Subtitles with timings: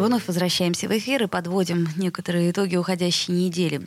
[0.00, 3.86] Вновь возвращаемся в эфир и подводим некоторые итоги уходящей недели.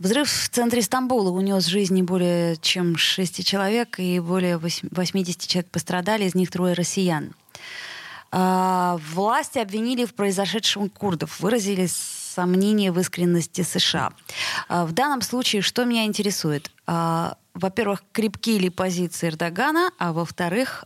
[0.00, 6.24] Взрыв в центре Стамбула унес жизни более чем 6 человек, и более 80 человек пострадали,
[6.24, 7.34] из них трое россиян.
[8.32, 14.12] А, власти обвинили в произошедшем курдов, выразили сомнения в искренности США.
[14.68, 16.72] А, в данном случае что меня интересует?
[16.88, 20.84] А, во-первых, крепкие ли позиции Эрдогана, а во-вторых,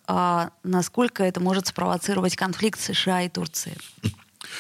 [0.62, 3.74] насколько это может спровоцировать конфликт США и Турции?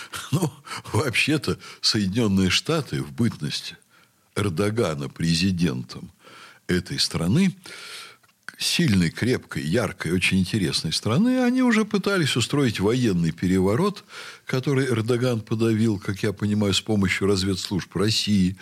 [0.30, 0.52] Ну,
[0.92, 3.76] вообще-то Соединенные Штаты в бытности
[4.36, 6.10] Эрдогана президентом
[6.66, 7.56] этой страны
[8.58, 14.04] сильной, крепкой, яркой, очень интересной страны, они уже пытались устроить военный переворот,
[14.46, 18.56] который Эрдоган подавил, как я понимаю, с помощью разведслужб России.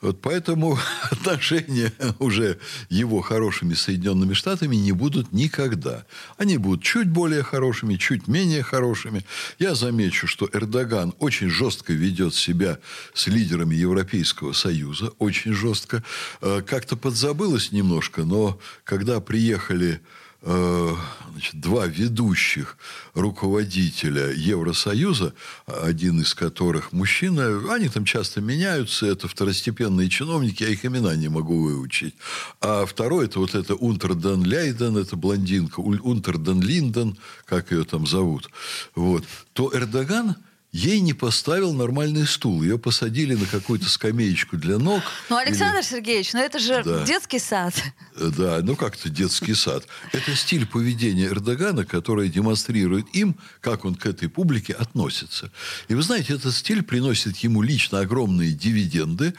[0.00, 0.78] Вот поэтому
[1.10, 6.06] отношения уже его хорошими Соединенными Штатами не будут никогда.
[6.38, 9.24] Они будут чуть более хорошими, чуть менее хорошими.
[9.58, 12.78] Я замечу, что Эрдоган очень жестко ведет себя
[13.12, 16.02] с лидерами Европейского Союза, очень жестко.
[16.40, 20.00] Э, как-то подзабылось немножко, но когда приехали
[20.42, 20.94] э,
[21.32, 22.76] значит, два ведущих
[23.14, 25.34] руководителя Евросоюза,
[25.66, 31.28] один из которых мужчина, они там часто меняются, это второстепенные чиновники, я их имена не
[31.28, 32.14] могу выучить.
[32.60, 38.48] А второй, это вот это Унтерден Лейден, это блондинка, Унтерден Линден, как ее там зовут.
[38.94, 39.24] Вот.
[39.52, 40.36] То Эрдоган
[40.74, 42.62] ей не поставил нормальный стул.
[42.62, 45.02] Ее посадили на какую-то скамеечку для ног.
[45.30, 45.84] Ну, Александр или...
[45.84, 47.04] Сергеевич, ну это же да.
[47.04, 47.74] детский сад.
[48.16, 49.86] Да, ну как-то детский сад.
[50.12, 55.52] Это стиль поведения Эрдогана, который демонстрирует им, как он к этой публике относится.
[55.86, 59.34] И вы знаете, этот стиль приносит ему лично огромные дивиденды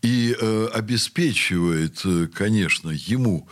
[0.00, 3.46] и э, обеспечивает, э, конечно, ему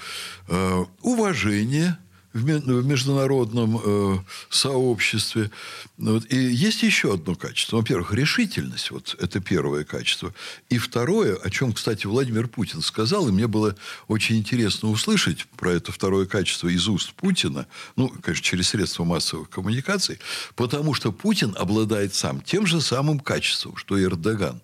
[0.49, 1.99] э, уважение
[2.37, 4.19] в международном э,
[4.51, 5.51] сообществе.
[5.97, 6.31] Вот.
[6.31, 7.79] И есть еще одно качество.
[7.79, 8.91] Во-первых, решительность.
[8.91, 10.35] Вот это первое качество.
[10.69, 13.75] И второе, о чем, кстати, Владимир Путин сказал, и мне было
[14.09, 19.49] очень интересно услышать про это второе качество из уст Путина, ну, конечно, через средства массовых
[19.49, 20.19] коммуникаций,
[20.55, 24.61] потому что Путин обладает сам тем же самым качеством, что и Эрдоган.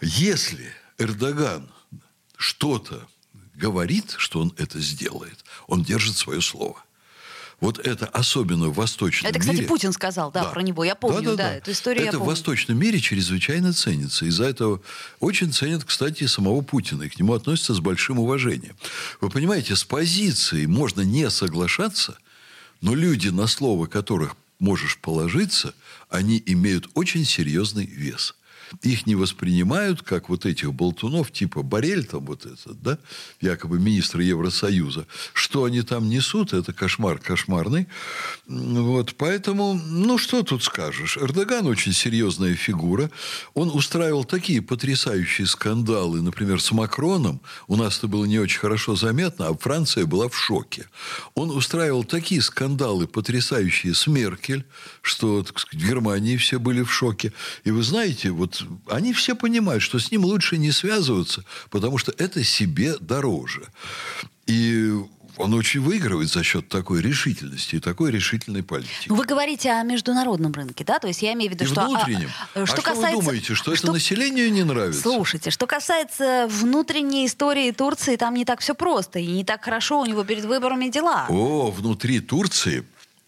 [0.00, 1.68] Если Эрдоган
[2.36, 3.06] что-то
[3.54, 6.82] говорит, что он это сделает, он держит свое слово.
[7.60, 9.38] Вот это особенно в восточном мире...
[9.38, 10.84] Это, кстати, Путин сказал, да, да, про него.
[10.84, 11.54] Я помню, да, да, да.
[11.54, 12.24] эту историю Это я помню.
[12.24, 14.26] в восточном мире чрезвычайно ценится.
[14.26, 14.82] Из-за этого
[15.20, 17.04] очень ценят, кстати, самого Путина.
[17.04, 18.76] И к нему относятся с большим уважением.
[19.22, 22.18] Вы понимаете, с позицией можно не соглашаться,
[22.82, 25.74] но люди, на слово которых можешь положиться,
[26.10, 28.34] они имеют очень серьезный вес–
[28.82, 32.98] их не воспринимают как вот этих болтунов, типа Борель, там вот этот, да,
[33.40, 35.06] якобы министр Евросоюза.
[35.32, 37.86] Что они там несут, это кошмар кошмарный.
[38.46, 41.16] Вот, поэтому, ну, что тут скажешь.
[41.16, 43.10] Эрдоган очень серьезная фигура.
[43.54, 47.40] Он устраивал такие потрясающие скандалы, например, с Макроном.
[47.66, 50.88] У нас это было не очень хорошо заметно, а Франция была в шоке.
[51.34, 54.64] Он устраивал такие скандалы потрясающие с Меркель,
[55.02, 57.32] что, так сказать, в Германии все были в шоке.
[57.64, 58.55] И вы знаете, вот
[58.88, 63.68] они все понимают, что с ним лучше не связываться, потому что это себе дороже.
[64.46, 64.92] И
[65.36, 69.06] он очень выигрывает за счет такой решительности и такой решительной политики.
[69.08, 70.98] Ну, вы говорите о международном рынке, да?
[70.98, 71.86] То есть я имею в виду, и что...
[71.86, 72.30] внутреннем.
[72.54, 73.16] А, а что, что касается...
[73.16, 75.02] вы думаете, что, что это населению не нравится?
[75.02, 79.18] Слушайте, что касается внутренней истории Турции, там не так все просто.
[79.18, 81.26] И не так хорошо у него перед выборами дела.
[81.28, 82.84] О, внутри Турции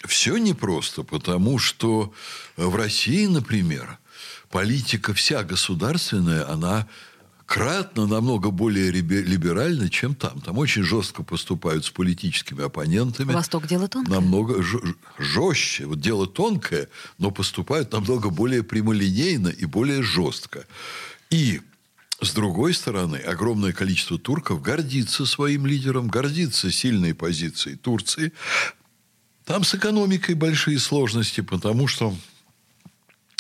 [0.07, 2.13] все непросто, потому что
[2.57, 3.99] в России, например,
[4.51, 6.89] политика вся государственная, она
[7.47, 10.41] кратно намного более либеральна, чем там.
[10.43, 13.33] Там очень жестко поступают с политическими оппонентами.
[13.33, 14.15] Восток дело тонкое.
[14.15, 14.63] Намного
[15.19, 15.87] жестче.
[15.87, 20.67] Вот дело тонкое, но поступают намного более прямолинейно и более жестко.
[21.31, 21.63] И
[22.21, 28.33] с другой стороны, огромное количество турков гордится своим лидером, гордится сильной позицией Турции.
[29.47, 32.15] Там с экономикой большие сложности, потому что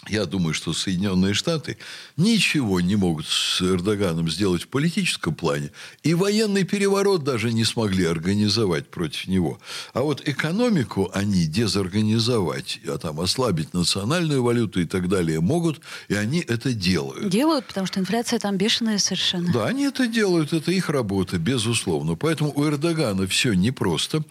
[0.08, 1.78] я думаю, что Соединенные Штаты
[2.16, 5.70] ничего не могут с Эрдоганом сделать в политическом плане.
[6.02, 9.58] И военный переворот даже не смогли организовать против него.
[9.92, 15.80] А вот экономику они дезорганизовать, а там ослабить национальную валюту и так далее могут.
[16.08, 17.28] И они это делают.
[17.28, 19.52] Делают, потому что инфляция там бешеная совершенно.
[19.52, 20.52] Да, они это делают.
[20.52, 22.14] Это их работа, безусловно.
[22.14, 24.24] Поэтому у Эрдогана все непросто.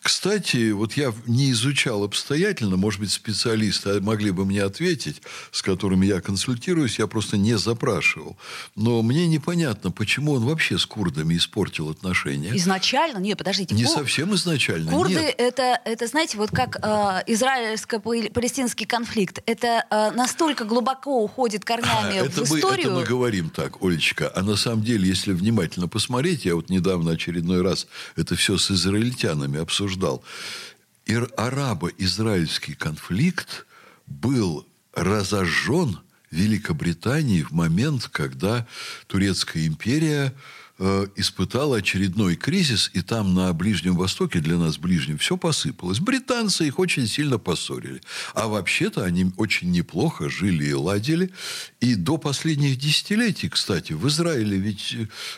[0.00, 6.06] Кстати, вот я не изучал обстоятельно, может быть, специалисты могли бы мне ответить, с которыми
[6.06, 8.36] я консультируюсь, я просто не запрашивал.
[8.76, 12.56] Но мне непонятно, почему он вообще с курдами испортил отношения.
[12.56, 13.18] Изначально?
[13.18, 13.74] Нет, подождите.
[13.74, 13.94] Не Кур...
[13.94, 15.34] совсем изначально, Курды нет.
[15.38, 19.40] Это, это, знаете, вот как э, израильско-палестинский конфликт.
[19.46, 22.86] Это э, настолько глубоко уходит корнями а, это в мы, историю.
[22.86, 24.30] Это мы говорим так, Олечка.
[24.34, 27.86] А на самом деле, если внимательно посмотреть, я вот недавно очередной раз
[28.16, 30.22] это все с израильтянами обсуждал.
[31.36, 33.66] Арабо-израильский конфликт
[34.06, 35.98] был разожжен
[36.30, 38.66] Великобританией в момент, когда
[39.06, 40.34] Турецкая империя
[40.84, 46.00] Э, испытала очередной кризис, и там на Ближнем Востоке, для нас ближнем, все посыпалось.
[46.00, 48.00] Британцы их очень сильно поссорили.
[48.34, 51.30] А вообще-то они очень неплохо жили и ладили.
[51.78, 54.96] И до последних десятилетий, кстати, в Израиле ведь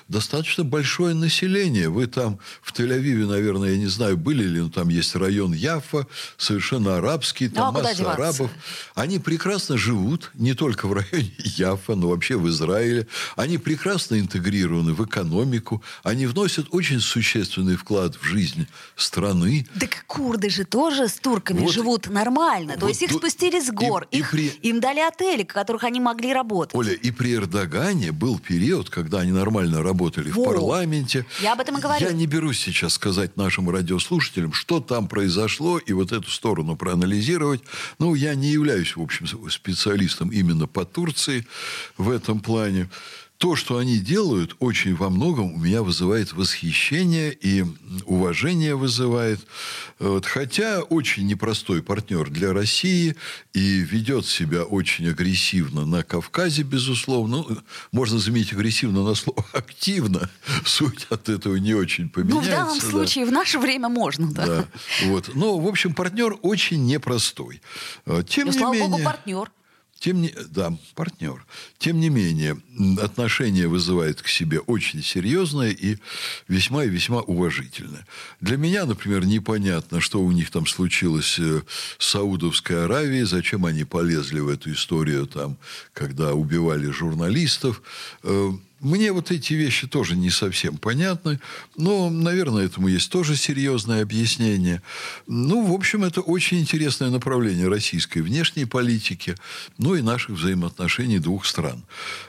[0.08, 1.90] достаточно большое население.
[1.90, 6.06] Вы там в Тель-Авиве, наверное, я не знаю, были ли, но там есть район Яфа,
[6.38, 8.50] совершенно арабский, там ну, а масса арабов.
[8.94, 13.08] Они прекрасно живут, не только в районе Яфа, но вообще в Израиле.
[13.36, 15.82] Они прекрасно интегрированы в экономику экономику.
[16.02, 18.66] Они вносят очень существенный вклад в жизнь
[18.96, 19.66] страны.
[19.78, 22.74] Так курды же тоже с турками вот, живут нормально.
[22.74, 24.06] То вот, есть их спустили с гор.
[24.10, 24.68] И, их, и при...
[24.68, 26.74] Им дали отели, в которых они могли работать.
[26.74, 30.42] Оля, и при Эрдогане был период, когда они нормально работали Во.
[30.42, 31.26] в парламенте.
[31.40, 32.06] Я об этом и говорю.
[32.06, 37.62] Я не берусь сейчас сказать нашим радиослушателям, что там произошло, и вот эту сторону проанализировать.
[37.98, 41.46] Ну, я не являюсь, в общем, специалистом именно по Турции
[41.96, 42.88] в этом плане
[43.44, 47.62] то, что они делают, очень во многом у меня вызывает восхищение и
[48.06, 49.38] уважение вызывает.
[49.98, 50.24] Вот.
[50.24, 53.16] Хотя очень непростой партнер для России
[53.52, 57.44] и ведет себя очень агрессивно на Кавказе, безусловно.
[57.46, 57.58] Ну,
[57.92, 60.30] можно заметить агрессивно на слово активно.
[60.64, 62.50] Суть от этого не очень поменяется.
[62.50, 62.86] Ну, в данном да.
[62.88, 64.46] случае в наше время можно, да.
[64.46, 64.68] да.
[65.02, 65.34] Вот.
[65.34, 67.60] Но, в общем, партнер очень непростой.
[68.26, 68.88] Тем Но, не слава менее...
[68.88, 69.50] богу, партнер.
[69.98, 71.44] Тем не, да, партнер.
[71.78, 72.60] Тем не менее,
[73.00, 75.96] отношение вызывает к себе очень серьезное и
[76.46, 78.06] весьма и весьма уважительное.
[78.40, 81.62] Для меня, например, непонятно, что у них там случилось э,
[81.98, 85.56] с Саудовской Аравией, зачем они полезли в эту историю, там,
[85.92, 87.82] когда убивали журналистов.
[88.84, 91.40] Мне вот эти вещи тоже не совсем понятны,
[91.74, 94.82] но, наверное, этому есть тоже серьезное объяснение.
[95.26, 99.36] Ну, в общем, это очень интересное направление российской внешней политики,
[99.78, 101.82] ну и наших взаимоотношений двух стран.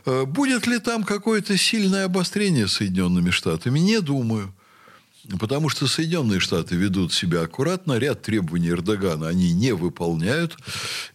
[0.05, 3.79] Э, будет ли там какое-то сильное обострение с Соединенными Штатами?
[3.79, 4.53] Не думаю.
[5.39, 10.57] Потому что Соединенные Штаты ведут себя аккуратно, ряд требований Эрдогана они не выполняют,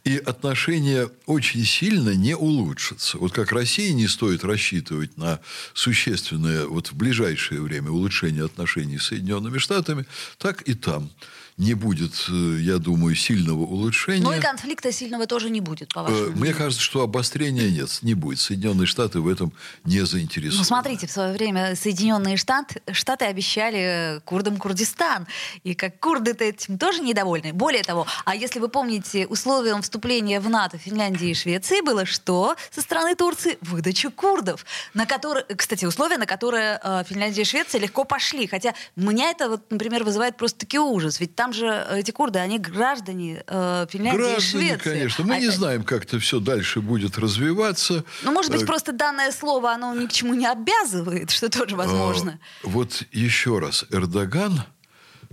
[0.05, 3.19] и отношения очень сильно не улучшатся.
[3.19, 5.41] Вот как России не стоит рассчитывать на
[5.75, 10.07] существенное вот в ближайшее время улучшение отношений с Соединенными Штатами,
[10.39, 11.11] так и там
[11.57, 14.23] не будет, э, я думаю, сильного улучшения.
[14.23, 17.99] Ну и конфликта сильного тоже не будет, по вашему э, Мне кажется, что обострения нет,
[18.03, 18.41] не будет.
[18.41, 19.53] Соединенные Штаты в этом
[19.85, 20.59] не заинтересованы.
[20.59, 25.27] Ну, смотрите, в свое время Соединенные Штаты, Штаты обещали курдам Курдистан.
[25.65, 27.53] И как курды-то этим тоже недовольны.
[27.53, 32.57] Более того, а если вы помните, условием вступления в НАТО Финляндии и Швеции было что?
[32.71, 34.65] Со стороны Турции выдача курдов.
[34.95, 38.47] На которые, кстати, условия, на которые э, Финляндия и Швеция легко пошли.
[38.47, 41.21] Хотя меня это, вот, например, вызывает просто-таки ужас.
[41.21, 44.91] Ведь там там же эти курды, они граждане э, Финляндии граждане, и Швеции.
[44.91, 45.25] конечно.
[45.25, 45.57] Мы а не это...
[45.57, 48.05] знаем, как это все дальше будет развиваться.
[48.23, 51.77] Ну, может быть, э, просто данное слово, оно ни к чему не обязывает, что тоже
[51.77, 52.39] возможно.
[52.63, 54.63] А, вот еще раз, Эрдоган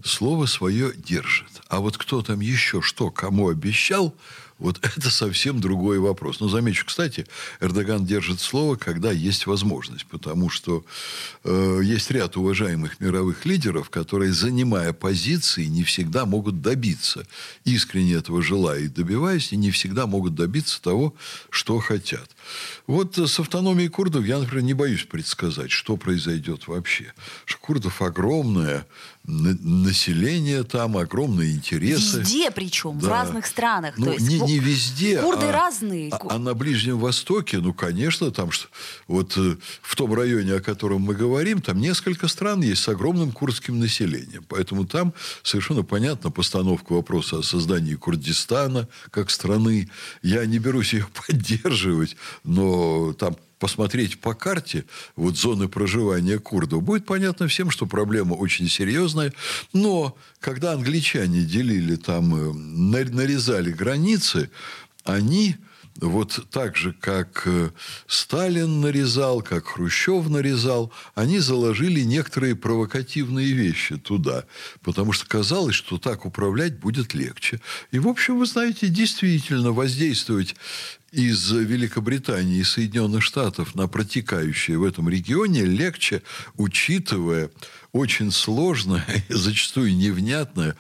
[0.04, 1.52] слово свое держит.
[1.68, 4.16] А вот кто там еще что кому обещал,
[4.60, 6.40] вот это совсем другой вопрос.
[6.40, 7.26] Но замечу, кстати,
[7.60, 10.84] Эрдоган держит слово, когда есть возможность, потому что
[11.44, 17.26] э, есть ряд уважаемых мировых лидеров, которые, занимая позиции, не всегда могут добиться,
[17.66, 21.14] искренне этого желая и добиваясь, и не всегда могут добиться того,
[21.50, 22.30] что хотят.
[22.88, 27.14] Вот с автономией курдов я, например, не боюсь предсказать, что произойдет вообще.
[27.46, 28.86] Что курдов огромное
[29.28, 32.20] население там, огромные интересы.
[32.20, 33.08] Везде причем, да.
[33.08, 33.96] в разных странах.
[33.98, 35.22] Ну, То есть не, не везде.
[35.22, 36.10] Курды а, разные.
[36.12, 38.68] А, а на Ближнем Востоке, ну, конечно, там что...
[39.08, 43.32] Вот э, в том районе, о котором мы говорим, там несколько стран есть с огромным
[43.32, 44.46] курдским населением.
[44.48, 45.14] Поэтому там
[45.44, 49.90] совершенно понятна постановка вопроса о создании Курдистана как страны.
[50.22, 54.86] Я не берусь ее поддерживать, но там посмотреть по карте
[55.16, 59.34] вот зоны проживания курдов, будет понятно всем, что проблема очень серьезная.
[59.74, 64.50] Но когда англичане делили там, э, нарезали границы,
[65.04, 65.56] они
[66.00, 67.72] вот так же, как э,
[68.08, 74.46] Сталин нарезал, как Хрущев нарезал, они заложили некоторые провокативные вещи туда,
[74.84, 77.62] потому что казалось, что так управлять будет легче.
[77.92, 80.56] И, в общем, вы знаете, действительно воздействовать
[81.12, 86.22] из Великобритании и Соединенных Штатов на протекающее в этом регионе легче,
[86.58, 87.50] учитывая
[87.98, 90.76] очень сложное зачастую невнятное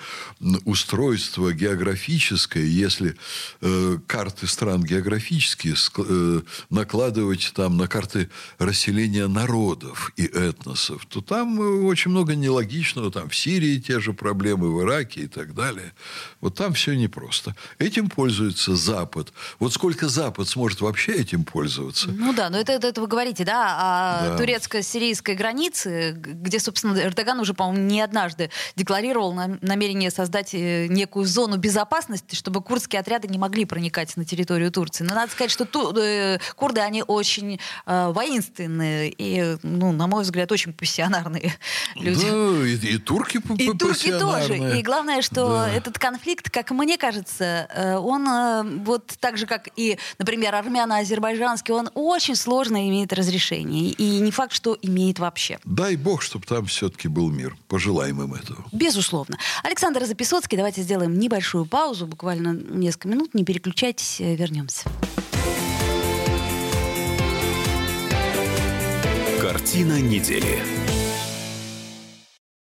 [0.66, 3.16] устройство географическое, если
[3.62, 8.30] э, карты стран географические э, накладывать там на карты
[8.60, 13.12] расселения народов и этносов, то там э, очень много нелогичного.
[13.12, 15.94] Там в Сирии те же проблемы, в Ираке и так далее.
[16.42, 17.56] Вот там все непросто.
[17.80, 19.34] Этим пользуется Запад.
[19.60, 22.10] Вот сколько Запад сможет вообще этим пользоваться?
[22.10, 24.38] Ну да, но это, это, это вы говорите, да, о да.
[24.38, 29.32] турецко-сирийской границе, где, собственно, Эрдоган уже, по-моему, не однажды декларировал
[29.62, 35.04] намерение создать э, некую зону безопасности, чтобы курдские отряды не могли проникать на территорию Турции.
[35.04, 40.24] Но надо сказать, что ту, э, курды, они очень э, воинственные и, ну, на мой
[40.24, 41.54] взгляд, очень пассионарные
[41.96, 42.26] люди.
[42.26, 44.80] Да, и, и турки И турки тоже.
[44.80, 45.70] И главное, что да.
[45.70, 51.74] этот конфликт, как мне кажется, э, он э, вот так же, как и, например, армяно-азербайджанский,
[51.74, 53.92] он очень сложно имеет разрешение.
[53.92, 55.60] И не факт, что имеет вообще.
[55.64, 57.56] Дай бог, чтобы там все-таки был мир.
[57.68, 58.64] Пожелаем им этого.
[58.72, 59.38] Безусловно.
[59.64, 63.34] Александр Записоцкий, давайте сделаем небольшую паузу, буквально несколько минут.
[63.34, 64.90] Не переключайтесь, э, вернемся.
[69.42, 70.87] Картина недели.